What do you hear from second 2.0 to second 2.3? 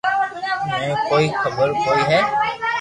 ھي